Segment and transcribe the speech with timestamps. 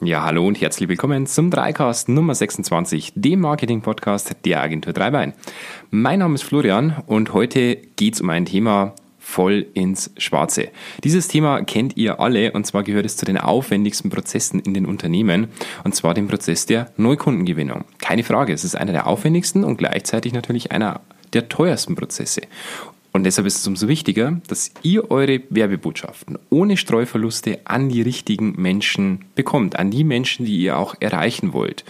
[0.00, 5.32] Ja, hallo und herzlich willkommen zum Dreicast Nummer 26, dem Marketing-Podcast der Agentur Dreibein.
[5.90, 10.68] Mein Name ist Florian und heute geht es um ein Thema voll ins Schwarze.
[11.02, 14.86] Dieses Thema kennt ihr alle und zwar gehört es zu den aufwendigsten Prozessen in den
[14.86, 15.48] Unternehmen
[15.82, 17.84] und zwar dem Prozess der Neukundengewinnung.
[17.98, 21.00] Keine Frage, es ist einer der aufwendigsten und gleichzeitig natürlich einer
[21.32, 22.42] der teuersten Prozesse.
[23.12, 28.54] Und deshalb ist es umso wichtiger, dass ihr eure Werbebotschaften ohne Streuverluste an die richtigen
[28.60, 31.84] Menschen bekommt, an die Menschen, die ihr auch erreichen wollt.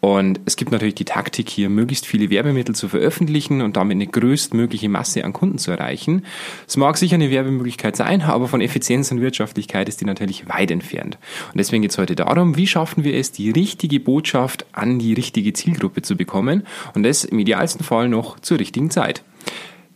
[0.00, 4.06] Und es gibt natürlich die Taktik hier, möglichst viele Werbemittel zu veröffentlichen und damit eine
[4.06, 6.24] größtmögliche Masse an Kunden zu erreichen.
[6.66, 10.70] Es mag sicher eine Werbemöglichkeit sein, aber von Effizienz und Wirtschaftlichkeit ist die natürlich weit
[10.70, 11.18] entfernt.
[11.52, 15.14] Und deswegen geht es heute darum, wie schaffen wir es, die richtige Botschaft an die
[15.14, 16.64] richtige Zielgruppe zu bekommen
[16.94, 19.22] und das im idealsten Fall noch zur richtigen Zeit.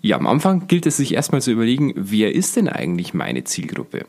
[0.04, 4.04] Ja, am Anfang gilt es sich erstmal zu überlegen, wer ist denn eigentlich meine Zielgruppe?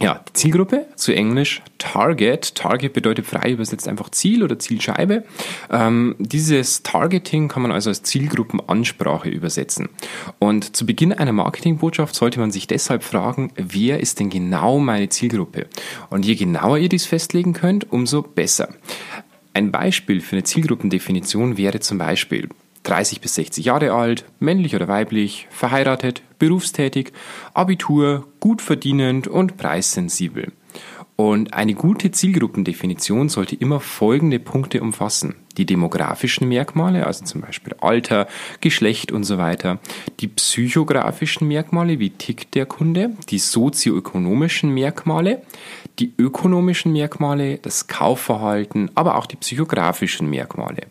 [0.00, 2.54] Ja, die Zielgruppe, zu Englisch Target.
[2.54, 5.24] Target bedeutet frei übersetzt einfach Ziel oder Zielscheibe.
[5.70, 9.90] Ähm, dieses Targeting kann man also als Zielgruppenansprache übersetzen.
[10.38, 15.10] Und zu Beginn einer Marketingbotschaft sollte man sich deshalb fragen, wer ist denn genau meine
[15.10, 15.68] Zielgruppe?
[16.08, 18.74] Und je genauer ihr dies festlegen könnt, umso besser.
[19.52, 22.48] Ein Beispiel für eine Zielgruppendefinition wäre zum Beispiel
[22.84, 27.12] 30 bis 60 Jahre alt, männlich oder weiblich, verheiratet, berufstätig,
[27.52, 30.52] Abitur, gut verdienend und preissensibel.
[31.16, 35.34] Und eine gute Zielgruppendefinition sollte immer folgende Punkte umfassen.
[35.56, 38.26] Die demografischen Merkmale, also zum Beispiel Alter,
[38.60, 39.78] Geschlecht und so weiter.
[40.20, 43.10] Die psychografischen Merkmale, wie tickt der Kunde.
[43.30, 45.42] Die sozioökonomischen Merkmale.
[46.00, 50.88] Die ökonomischen Merkmale, das Kaufverhalten, aber auch die psychografischen Merkmale.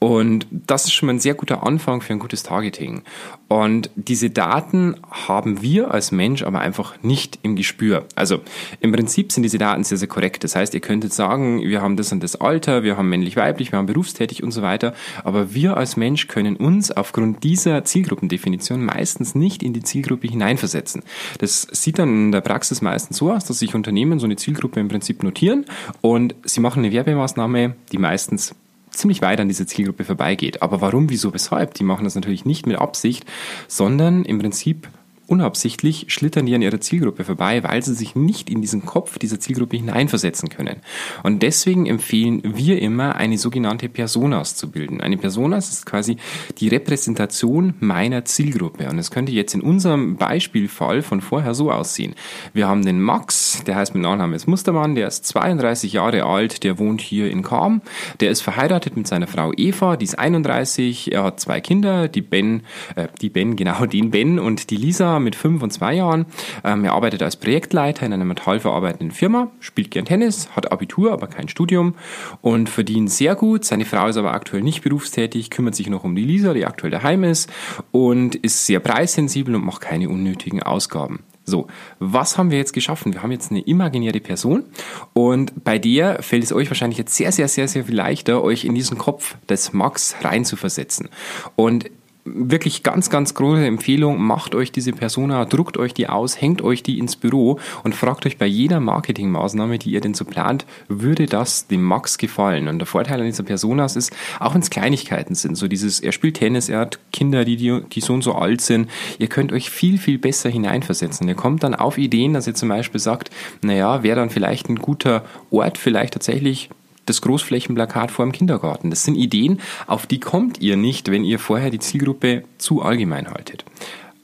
[0.00, 3.02] Und das ist schon mal ein sehr guter Anfang für ein gutes Targeting.
[3.46, 8.06] Und diese Daten haben wir als Mensch aber einfach nicht im Gespür.
[8.16, 8.40] Also
[8.80, 10.42] im Prinzip sind diese Daten sehr, sehr korrekt.
[10.42, 13.78] Das heißt, ihr könntet sagen, wir haben das und das Alter, wir haben männlich-weiblich, wir
[13.78, 14.94] haben berufstätig und so weiter.
[15.24, 21.02] Aber wir als Mensch können uns aufgrund dieser Zielgruppendefinition meistens nicht in die Zielgruppe hineinversetzen.
[21.38, 24.80] Das sieht dann in der Praxis meistens so aus, dass sich Unternehmen so eine Zielgruppe
[24.80, 25.66] im Prinzip notieren
[26.00, 28.54] und sie machen eine Werbemaßnahme, die meistens
[28.90, 30.62] ziemlich weit an dieser Zielgruppe vorbeigeht.
[30.62, 31.74] Aber warum, wieso, weshalb?
[31.74, 33.24] Die machen das natürlich nicht mit Absicht,
[33.68, 34.88] sondern im Prinzip
[35.32, 39.40] unabsichtlich schlittern die an ihrer Zielgruppe vorbei, weil sie sich nicht in diesen Kopf dieser
[39.40, 40.82] Zielgruppe hineinversetzen können.
[41.22, 45.00] Und deswegen empfehlen wir immer, eine sogenannte Personas zu bilden.
[45.00, 46.18] Eine Personas ist quasi
[46.58, 48.90] die Repräsentation meiner Zielgruppe.
[48.90, 52.14] Und es könnte jetzt in unserem Beispielfall von vorher so aussehen.
[52.52, 56.62] Wir haben den Max, der heißt mit Nachnamen ist Mustermann, der ist 32 Jahre alt,
[56.62, 57.80] der wohnt hier in Kam,
[58.20, 62.20] der ist verheiratet mit seiner Frau Eva, die ist 31, er hat zwei Kinder, die
[62.20, 62.64] Ben,
[62.96, 66.26] äh, die Ben, genau, den Ben und die Lisa mit fünf und zwei Jahren.
[66.64, 71.26] Ähm, er arbeitet als Projektleiter in einer metallverarbeitenden Firma, spielt gern Tennis, hat Abitur, aber
[71.26, 71.94] kein Studium
[72.40, 73.64] und verdient sehr gut.
[73.64, 76.90] Seine Frau ist aber aktuell nicht berufstätig, kümmert sich noch um die Lisa, die aktuell
[76.90, 77.50] daheim ist
[77.90, 81.24] und ist sehr preissensibel und macht keine unnötigen Ausgaben.
[81.44, 81.66] So,
[81.98, 83.12] was haben wir jetzt geschaffen?
[83.12, 84.64] Wir haben jetzt eine imaginäre Person
[85.12, 88.64] und bei der fällt es euch wahrscheinlich jetzt sehr, sehr, sehr, sehr viel leichter, euch
[88.64, 91.08] in diesen Kopf des Max reinzuversetzen.
[91.56, 91.90] Und
[92.24, 96.82] wirklich ganz, ganz große Empfehlung, macht euch diese Persona, druckt euch die aus, hängt euch
[96.82, 101.26] die ins Büro und fragt euch bei jeder Marketingmaßnahme, die ihr denn so plant, würde
[101.26, 102.68] das dem Max gefallen?
[102.68, 106.12] Und der Vorteil an dieser Personas ist, auch wenn es Kleinigkeiten sind, so dieses, er
[106.12, 109.52] spielt Tennis, er hat Kinder, die, die, die so und so alt sind, ihr könnt
[109.52, 111.26] euch viel, viel besser hineinversetzen.
[111.28, 113.30] Ihr kommt dann auf Ideen, dass ihr zum Beispiel sagt,
[113.62, 116.70] naja, wäre dann vielleicht ein guter Ort, vielleicht tatsächlich
[117.06, 118.90] das Großflächenplakat vor dem Kindergarten.
[118.90, 123.28] Das sind Ideen, auf die kommt ihr nicht, wenn ihr vorher die Zielgruppe zu allgemein
[123.28, 123.64] haltet.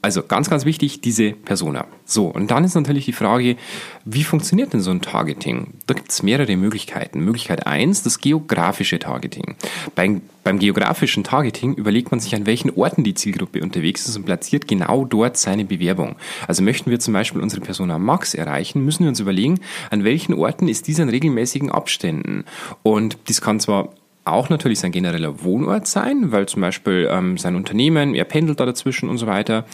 [0.01, 1.85] Also ganz, ganz wichtig, diese Persona.
[2.05, 3.57] So, und dann ist natürlich die Frage,
[4.05, 5.73] wie funktioniert denn so ein Targeting?
[5.87, 7.19] Da gibt es mehrere Möglichkeiten.
[7.19, 9.55] Möglichkeit eins, das geografische Targeting.
[9.95, 14.23] Beim, beim geografischen Targeting überlegt man sich, an welchen Orten die Zielgruppe unterwegs ist und
[14.23, 16.15] platziert genau dort seine Bewerbung.
[16.47, 20.33] Also möchten wir zum Beispiel unsere Persona Max erreichen, müssen wir uns überlegen, an welchen
[20.33, 22.45] Orten ist dieser in regelmäßigen Abständen.
[22.83, 23.89] Und das kann zwar
[24.31, 28.65] auch natürlich sein genereller Wohnort sein, weil zum Beispiel ähm, sein Unternehmen, er pendelt da
[28.65, 29.65] dazwischen und so weiter.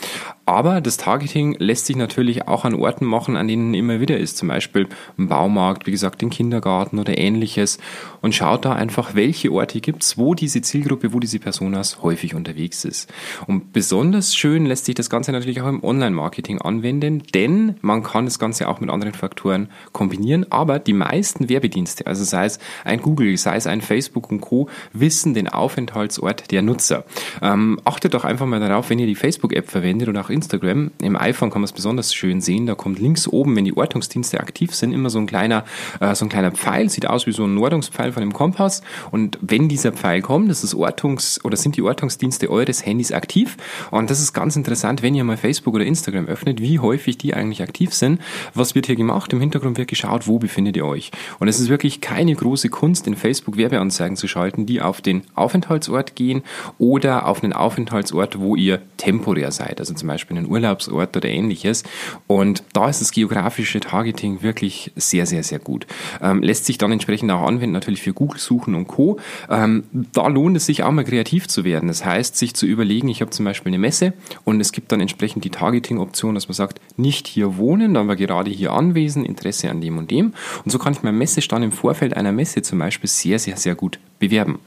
[0.46, 4.38] Aber das Targeting lässt sich natürlich auch an Orten machen, an denen immer wieder ist.
[4.38, 4.88] Zum Beispiel
[5.18, 7.80] im Baumarkt, wie gesagt, den Kindergarten oder ähnliches.
[8.22, 12.86] Und schaut da einfach, welche Orte gibt's, wo diese Zielgruppe, wo diese Personas häufig unterwegs
[12.86, 13.12] ist.
[13.48, 18.26] Und besonders schön lässt sich das Ganze natürlich auch im Online-Marketing anwenden, denn man kann
[18.26, 20.52] das Ganze auch mit anderen Faktoren kombinieren.
[20.52, 24.70] Aber die meisten Werbedienste, also sei es ein Google, sei es ein Facebook und Co.,
[24.94, 27.04] wissen den Aufenthaltsort der Nutzer.
[27.42, 30.92] Ähm, achtet doch einfach mal darauf, wenn ihr die Facebook-App verwendet oder auch Instagram.
[31.02, 32.68] Im iPhone kann man es besonders schön sehen.
[32.68, 35.66] Da kommt links oben, wenn die Ortungsdienste aktiv sind, immer so ein kleiner,
[36.00, 36.90] äh, so ein kleiner Pfeil.
[36.90, 38.82] Sieht aus wie so ein Ortungspfeil von dem Kompass.
[39.12, 43.58] Und wenn dieser Pfeil kommt, das ist Ortungs- oder sind die Ortungsdienste eures Handys aktiv.
[43.92, 47.34] Und das ist ganz interessant, wenn ihr mal Facebook oder Instagram öffnet, wie häufig die
[47.34, 48.22] eigentlich aktiv sind.
[48.54, 49.34] Was wird hier gemacht?
[49.34, 51.12] Im Hintergrund wird geschaut, wo befindet ihr euch.
[51.40, 55.24] Und es ist wirklich keine große Kunst, in Facebook Werbeanzeigen zu schalten, die auf den
[55.36, 56.44] Aufenthaltsort gehen
[56.78, 61.84] oder auf einen Aufenthaltsort, wo ihr temporär seid, also zum Beispiel einen Urlaubsort oder ähnliches.
[62.28, 65.88] Und da ist das geografische Targeting wirklich sehr, sehr, sehr gut.
[66.22, 69.20] Ähm, lässt sich dann entsprechend auch anwenden, natürlich für Google-Suchen und Co.
[69.50, 71.88] Ähm, da lohnt es sich auch mal kreativ zu werden.
[71.88, 74.14] Das heißt, sich zu überlegen, ich habe zum Beispiel eine Messe
[74.44, 78.52] und es gibt dann entsprechend die Targeting-Option, dass man sagt, nicht hier wohnen, aber gerade
[78.52, 80.34] hier anwesend, Interesse an dem und dem.
[80.64, 83.76] Und so kann ich meinen Messestand im Vorfeld einer Messe zum Beispiel sehr, sehr, sehr
[83.76, 84.60] gut bewerben.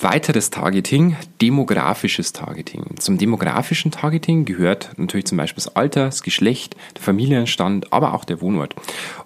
[0.00, 2.84] Weiteres Targeting, demografisches Targeting.
[3.00, 8.24] Zum demografischen Targeting gehört natürlich zum Beispiel das Alter, das Geschlecht, der Familienstand, aber auch
[8.24, 8.76] der Wohnort.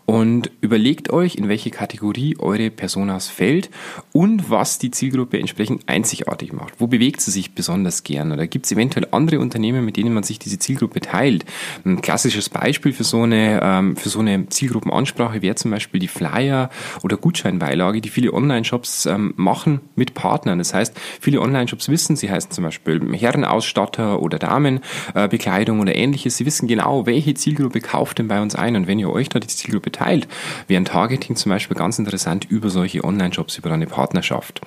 [0.07, 3.69] Und überlegt euch, in welche Kategorie eure Personas fällt
[4.13, 6.81] und was die Zielgruppe entsprechend einzigartig macht.
[6.81, 8.33] Wo bewegt sie sich besonders gern?
[8.33, 11.45] Oder gibt es eventuell andere Unternehmen, mit denen man sich diese Zielgruppe teilt?
[11.85, 16.09] Ein klassisches Beispiel für so eine, ähm, für so eine Zielgruppenansprache wäre zum Beispiel die
[16.09, 16.71] Flyer
[17.03, 20.62] oder Gutscheinbeilage, die viele Online-Shops ähm, machen mit Partnern.
[20.63, 26.37] Das heißt, viele Online-Shops wissen, sie heißen zum Beispiel Herrenausstatter oder Damenbekleidung oder ähnliches.
[26.37, 28.77] Sie wissen genau, welche Zielgruppe kauft denn bei uns ein.
[28.77, 30.29] Und wenn ihr euch da die Zielgruppe teilt,
[30.69, 34.61] wäre ein Targeting zum Beispiel ganz interessant über solche Online-Shops, über eine Partnerschaft.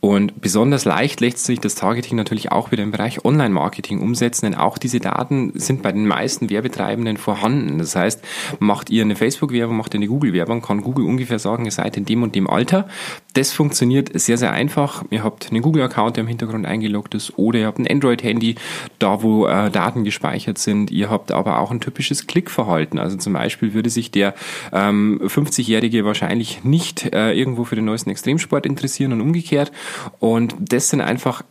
[0.00, 4.54] Und besonders leicht lässt sich das Targeting natürlich auch wieder im Bereich Online-Marketing umsetzen, denn
[4.54, 7.78] auch diese Daten sind bei den meisten Werbetreibenden vorhanden.
[7.78, 8.22] Das heißt,
[8.60, 12.06] macht ihr eine Facebook-Werbung, macht ihr eine Google-Werbung, kann Google ungefähr sagen, ihr seid in
[12.06, 12.88] dem und dem Alter.
[13.34, 15.04] Das funktioniert sehr, sehr einfach.
[15.10, 18.56] Ihr habt einen Google-Account, der im Hintergrund eingeloggt ist, oder ihr habt ein Android-Handy,
[18.98, 20.90] da wo äh, Daten gespeichert sind.
[20.90, 22.98] Ihr habt aber auch ein typisches Klickverhalten.
[22.98, 24.34] Also zum Beispiel würde sich der
[24.72, 29.70] ähm, 50-Jährige wahrscheinlich nicht äh, irgendwo für den neuesten Extremsport interessieren und umgekehrt.
[30.18, 31.42] Und das sind einfach,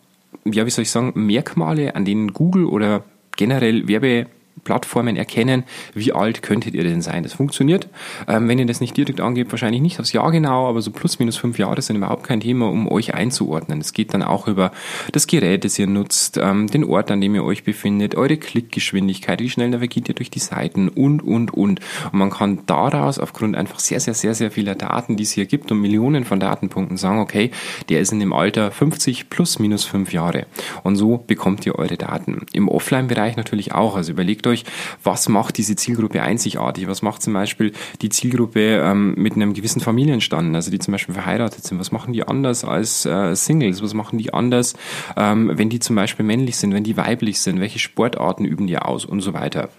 [0.44, 3.04] ja, wie soll ich sagen, Merkmale, an denen Google oder
[3.38, 4.28] generell Werbe
[4.64, 5.64] Plattformen erkennen,
[5.94, 7.24] wie alt könntet ihr denn sein.
[7.24, 7.88] Das funktioniert.
[8.28, 11.20] Ähm, wenn ihr das nicht direkt angebt, wahrscheinlich nicht aufs Jahr genau, aber so plus
[11.20, 13.82] minus fünf Jahre sind überhaupt kein Thema, um euch einzuordnen.
[13.82, 14.72] Es geht dann auch über
[15.12, 19.40] das Gerät, das ihr nutzt, ähm, den Ort, an dem ihr euch befindet, eure Klickgeschwindigkeit,
[19.40, 21.80] wie schnell navigiert ihr durch die Seiten und, und, und.
[22.12, 25.46] Und man kann daraus aufgrund einfach sehr, sehr, sehr, sehr vieler Daten, die es hier
[25.46, 27.52] gibt und Millionen von Datenpunkten sagen, okay,
[27.90, 30.46] der ist in dem Alter 50 plus minus fünf Jahre.
[30.84, 32.46] Und so bekommt ihr eure Daten.
[32.54, 33.96] Im Offline-Bereich natürlich auch.
[33.96, 34.66] Also überlegt euch,
[35.04, 36.88] was macht diese Zielgruppe einzigartig?
[36.88, 41.16] Was macht zum Beispiel die Zielgruppe ähm, mit einem gewissen Familienstand, also die zum Beispiel
[41.16, 41.80] verheiratet sind?
[41.80, 43.82] Was machen die anders als äh, Singles?
[43.82, 44.74] Was machen die anders,
[45.16, 47.60] ähm, wenn die zum Beispiel männlich sind, wenn die weiblich sind?
[47.60, 49.70] Welche Sportarten üben die aus und so weiter?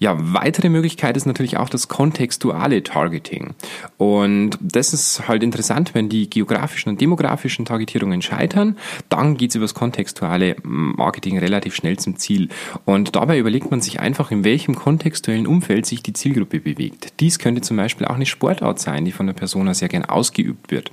[0.00, 3.54] Ja, weitere Möglichkeit ist natürlich auch das kontextuale Targeting.
[3.96, 8.76] Und das ist halt interessant, wenn die geografischen und demografischen Targetierungen scheitern,
[9.08, 12.48] dann geht's über das kontextuale Marketing relativ schnell zum Ziel.
[12.84, 17.14] Und dabei überlegt man sich einfach, in welchem kontextuellen Umfeld sich die Zielgruppe bewegt.
[17.18, 20.70] Dies könnte zum Beispiel auch eine Sportart sein, die von der Persona sehr gern ausgeübt
[20.70, 20.92] wird.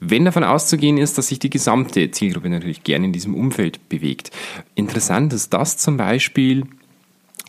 [0.00, 4.30] Wenn davon auszugehen ist, dass sich die gesamte Zielgruppe natürlich gern in diesem Umfeld bewegt.
[4.76, 6.62] Interessant ist das zum Beispiel,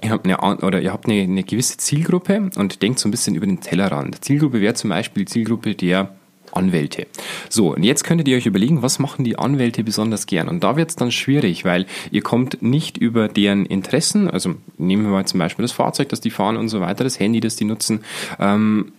[0.01, 3.35] ihr habt eine, oder ihr habt eine, eine gewisse Zielgruppe und denkt so ein bisschen
[3.35, 4.23] über den Tellerrand.
[4.23, 6.13] Zielgruppe wäre zum Beispiel die Zielgruppe der
[6.51, 7.07] Anwälte.
[7.49, 10.49] So, und jetzt könntet ihr euch überlegen, was machen die Anwälte besonders gern?
[10.49, 15.03] Und da wird es dann schwierig, weil ihr kommt nicht über deren Interessen, also nehmen
[15.03, 17.55] wir mal zum Beispiel das Fahrzeug, das die fahren und so weiter, das Handy, das
[17.55, 18.01] die nutzen,
[18.39, 18.91] ähm,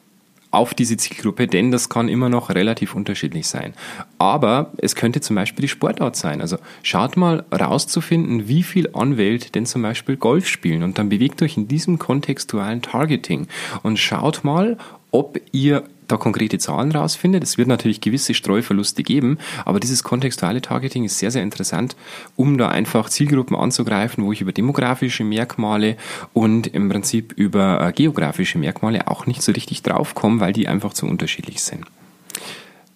[0.51, 3.75] auf diese Zielgruppe, denn das kann immer noch relativ unterschiedlich sein.
[4.19, 6.41] Aber es könnte zum Beispiel die Sportart sein.
[6.41, 11.43] Also schaut mal rauszufinden, wie viel Anwälte denn zum Beispiel Golf spielen und dann bewegt
[11.43, 13.47] euch in diesem kontextualen Targeting
[13.83, 14.77] und schaut mal,
[15.13, 17.43] ob ihr da konkrete Zahlen rausfindet.
[17.43, 21.97] Es wird natürlich gewisse Streuverluste geben, aber dieses kontextuelle Targeting ist sehr, sehr interessant,
[22.37, 25.97] um da einfach Zielgruppen anzugreifen, wo ich über demografische Merkmale
[26.33, 30.93] und im Prinzip über äh, geografische Merkmale auch nicht so richtig draufkomme, weil die einfach
[30.93, 31.85] zu unterschiedlich sind.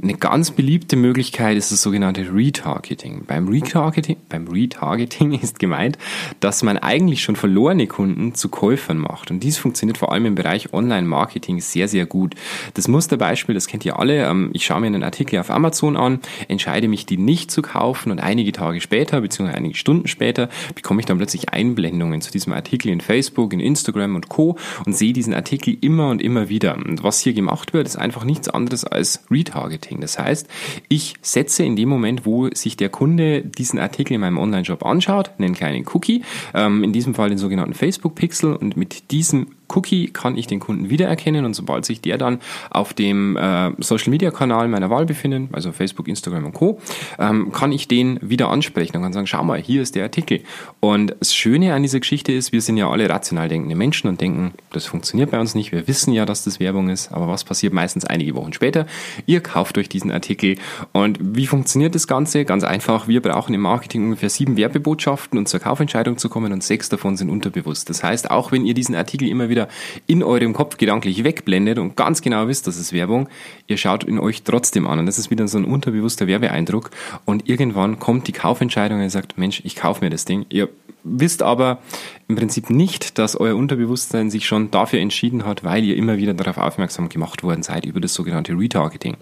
[0.02, 3.24] Eine ganz beliebte Möglichkeit ist das sogenannte Retargeting.
[3.26, 5.98] Beim Retargeting, beim Retargeting ist gemeint,
[6.40, 9.30] dass man eigentlich schon verlorene Kunden zu Käufern macht.
[9.30, 12.34] Und dies funktioniert vor allem im Bereich Online-Marketing sehr, sehr gut.
[12.74, 14.26] Das Musterbeispiel, das kennt ihr alle.
[14.26, 18.10] Ähm, ich schaue mir einen Artikel auf Amazon an, entscheide mich, die nicht zu kaufen
[18.10, 22.52] und einige Tage später, beziehungsweise einige Stunden später, bekomme ich dann plötzlich Einblendungen zu diesem
[22.52, 24.58] Artikel in Facebook, in Instagram und Co.
[24.84, 26.74] und sehe diesen Artikel immer und immer wieder.
[26.74, 29.83] Und was hier gemacht wird, ist einfach nichts anderes als Retargeting.
[29.84, 30.00] Retargeting.
[30.00, 30.48] Das heißt,
[30.88, 35.30] ich setze in dem Moment, wo sich der Kunde diesen Artikel in meinem Online-Shop anschaut,
[35.38, 36.22] einen kleinen Cookie,
[36.54, 40.90] ähm, in diesem Fall den sogenannten Facebook-Pixel und mit diesem Cookie kann ich den Kunden
[40.90, 42.40] wiedererkennen und sobald sich der dann
[42.70, 46.80] auf dem äh, Social Media Kanal meiner Wahl befindet, also Facebook, Instagram und Co.,
[47.18, 50.40] ähm, kann ich den wieder ansprechen und kann sagen, schau mal, hier ist der Artikel.
[50.80, 54.20] Und das Schöne an dieser Geschichte ist, wir sind ja alle rational denkende Menschen und
[54.20, 55.72] denken, das funktioniert bei uns nicht.
[55.72, 58.86] Wir wissen ja, dass das Werbung ist, aber was passiert meistens einige Wochen später?
[59.26, 60.56] Ihr kauft euch diesen Artikel.
[60.92, 62.44] Und wie funktioniert das Ganze?
[62.44, 66.62] Ganz einfach, wir brauchen im Marketing ungefähr sieben Werbebotschaften, um zur Kaufentscheidung zu kommen und
[66.62, 67.90] sechs davon sind unterbewusst.
[67.90, 69.63] Das heißt, auch wenn ihr diesen Artikel immer wieder
[70.06, 73.28] in eurem Kopf gedanklich wegblendet und ganz genau wisst, das ist Werbung,
[73.66, 76.90] ihr schaut ihn euch trotzdem an und das ist wieder so ein unterbewusster Werbeeindruck
[77.24, 80.46] und irgendwann kommt die Kaufentscheidung und ihr sagt, Mensch, ich kaufe mir das Ding.
[80.48, 80.68] Ihr
[81.04, 81.78] wisst aber
[82.26, 86.32] im Prinzip nicht, dass euer Unterbewusstsein sich schon dafür entschieden hat, weil ihr immer wieder
[86.32, 89.18] darauf aufmerksam gemacht worden seid über das sogenannte Retargeting.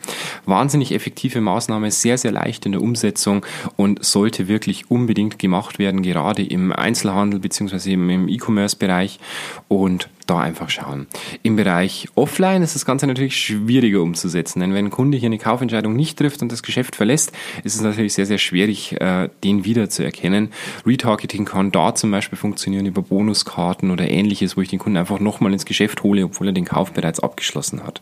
[0.46, 3.44] Wahnsinnig effektive Maßnahme, sehr, sehr leicht in der Umsetzung
[3.76, 7.92] und sollte wirklich unbedingt gemacht werden, gerade im Einzelhandel bzw.
[7.92, 9.18] im E-Commerce-Bereich
[9.66, 11.06] und da einfach schauen.
[11.42, 15.38] Im Bereich Offline ist das Ganze natürlich schwieriger umzusetzen, denn wenn ein Kunde hier eine
[15.38, 17.32] Kaufentscheidung nicht trifft und das Geschäft verlässt,
[17.64, 20.50] ist es natürlich sehr, sehr schwierig, äh, den wieder zu erkennen.
[20.86, 25.20] Retargeting kann da zum Beispiel funktionieren über Bonuskarten oder ähnliches, wo ich den Kunden einfach
[25.20, 28.00] nochmal ins Geschäft hole, obwohl er den Kauf bereits abgeschlossen hat.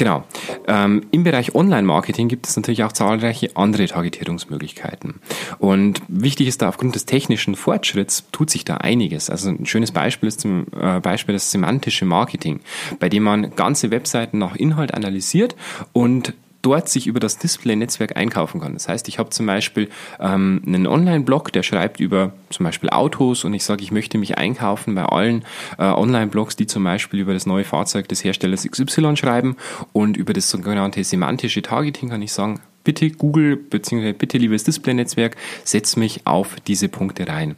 [0.00, 0.24] Genau.
[0.66, 5.20] Ähm, Im Bereich Online-Marketing gibt es natürlich auch zahlreiche andere Targetierungsmöglichkeiten.
[5.58, 9.30] Und wichtig ist da, aufgrund des technischen Fortschritts tut sich da einiges.
[9.30, 12.60] Also ein schönes Beispiel ist zum äh, Beispiel das semantische Marketing,
[12.98, 15.56] bei dem man ganze Webseiten nach Inhalt analysiert
[15.92, 18.74] und dort sich über das Display-Netzwerk einkaufen kann.
[18.74, 19.88] Das heißt, ich habe zum Beispiel
[20.18, 24.38] ähm, einen Online-Blog, der schreibt über zum Beispiel Autos und ich sage, ich möchte mich
[24.38, 25.44] einkaufen bei allen
[25.78, 29.56] äh, Online-Blogs, die zum Beispiel über das neue Fahrzeug des Herstellers XY schreiben
[29.92, 34.12] und über das sogenannte semantische Targeting kann ich sagen, bitte Google bzw.
[34.12, 37.56] bitte liebes Display-Netzwerk, setz mich auf diese Punkte rein.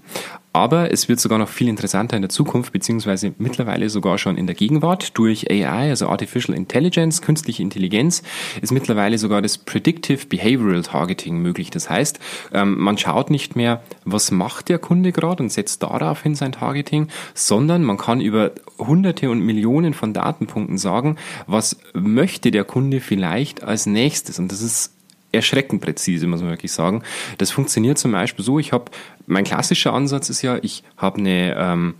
[0.53, 4.47] Aber es wird sogar noch viel interessanter in der Zukunft, beziehungsweise mittlerweile sogar schon in
[4.47, 5.17] der Gegenwart.
[5.17, 8.23] Durch AI, also Artificial Intelligence, künstliche Intelligenz,
[8.61, 11.71] ist mittlerweile sogar das Predictive Behavioral Targeting möglich.
[11.71, 12.19] Das heißt,
[12.53, 17.09] ähm, man schaut nicht mehr, was macht der Kunde gerade und setzt daraufhin sein Targeting,
[17.35, 21.17] sondern man kann über hunderte und Millionen von Datenpunkten sagen,
[21.47, 24.39] was möchte der Kunde vielleicht als nächstes.
[24.39, 24.93] Und das ist
[25.33, 27.03] erschreckend präzise, muss man wirklich sagen.
[27.39, 28.85] Das funktioniert zum Beispiel so, ich habe,
[29.27, 31.95] mein klassischer Ansatz ist ja, ich habe eine, ähm,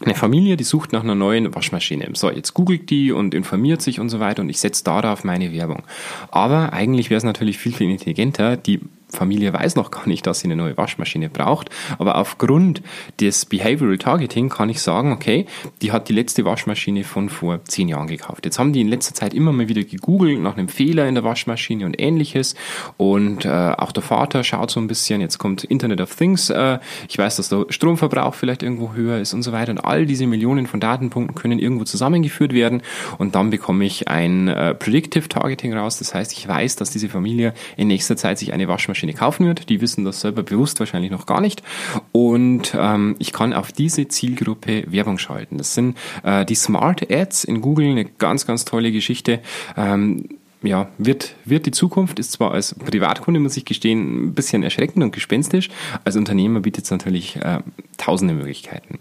[0.00, 2.08] eine Familie, die sucht nach einer neuen Waschmaschine.
[2.14, 5.52] So, jetzt googelt die und informiert sich und so weiter und ich setze darauf meine
[5.52, 5.82] Werbung.
[6.30, 10.40] Aber eigentlich wäre es natürlich viel, viel intelligenter, die Familie weiß noch gar nicht, dass
[10.40, 12.82] sie eine neue Waschmaschine braucht, aber aufgrund
[13.20, 15.46] des Behavioral Targeting kann ich sagen, okay,
[15.80, 18.44] die hat die letzte Waschmaschine von vor zehn Jahren gekauft.
[18.44, 21.24] Jetzt haben die in letzter Zeit immer mal wieder gegoogelt nach einem Fehler in der
[21.24, 22.54] Waschmaschine und ähnliches.
[22.96, 26.78] Und äh, auch der Vater schaut so ein bisschen, jetzt kommt Internet of Things, äh,
[27.08, 29.72] ich weiß, dass der Stromverbrauch vielleicht irgendwo höher ist und so weiter.
[29.72, 32.82] Und all diese Millionen von Datenpunkten können irgendwo zusammengeführt werden.
[33.16, 37.08] Und dann bekomme ich ein äh, Predictive Targeting raus, das heißt, ich weiß, dass diese
[37.08, 39.68] Familie in nächster Zeit sich eine Waschmaschine Waschmaschine kaufen wird.
[39.68, 41.62] Die wissen das selber bewusst wahrscheinlich noch gar nicht.
[42.12, 45.58] Und ähm, ich kann auf diese Zielgruppe Werbung schalten.
[45.58, 49.40] Das sind äh, die Smart Ads in Google, eine ganz, ganz tolle Geschichte.
[49.76, 50.28] Ähm,
[50.62, 55.04] ja, wird, wird die Zukunft, ist zwar als Privatkunde, muss ich gestehen, ein bisschen erschreckend
[55.04, 55.68] und gespenstisch.
[56.04, 57.60] Als Unternehmer bietet es natürlich äh,
[57.96, 58.98] tausende Möglichkeiten.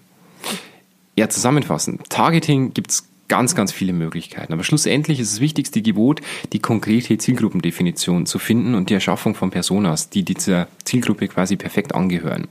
[1.16, 2.08] Ja, zusammenfassend.
[2.12, 4.54] Targeting gibt es ganz, ganz viele Möglichkeiten.
[4.54, 6.22] Aber schlussendlich ist das wichtigste Gebot,
[6.54, 11.96] die konkrete Zielgruppendefinition zu finden und die Erschaffung von Personas, die dieser Zielgruppe quasi perfekt
[11.96, 12.48] angehören.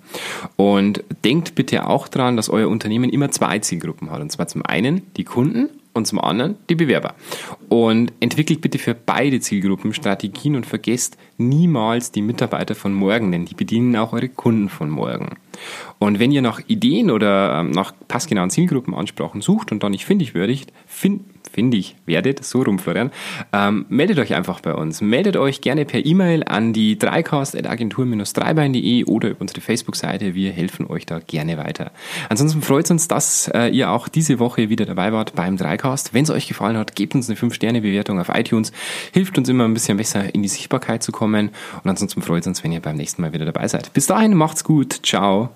[0.56, 4.20] Und denkt bitte auch daran, dass euer Unternehmen immer zwei Zielgruppen hat.
[4.20, 7.14] Und zwar zum einen die Kunden und zum anderen die Bewerber.
[7.68, 13.46] Und entwickelt bitte für beide Zielgruppen Strategien und vergesst niemals die Mitarbeiter von morgen, denn
[13.46, 15.36] die bedienen auch eure Kunden von morgen.
[15.98, 20.34] Und wenn ihr nach Ideen oder ähm, nach passgenauen Zielgruppenansprachen sucht und da nicht findig
[20.34, 23.10] würdigt, find, findig werdet, so rum, Florian,
[23.52, 25.00] ähm, meldet euch einfach bei uns.
[25.00, 30.34] Meldet euch gerne per E-Mail an die dreicast.agentur-dreibein.de oder über unsere Facebook-Seite.
[30.34, 31.92] Wir helfen euch da gerne weiter.
[32.28, 36.14] Ansonsten freut es uns, dass äh, ihr auch diese Woche wieder dabei wart beim Dreicast.
[36.14, 38.72] Wenn es euch gefallen hat, gebt uns eine 5-Sterne-Bewertung auf iTunes.
[39.12, 41.50] Hilft uns immer ein bisschen besser in die Sichtbarkeit zu kommen.
[41.82, 43.92] Und ansonsten freut es uns, wenn ihr beim nächsten Mal wieder dabei seid.
[43.92, 45.00] Bis dahin, macht's gut.
[45.02, 45.50] Ciao.